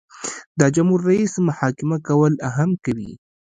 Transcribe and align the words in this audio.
د 0.59 0.61
جمهور 0.75 1.01
رئیس 1.09 1.33
محاکمه 1.47 1.97
کول 2.07 2.33
هم 2.55 2.69
کوي. 2.83 3.11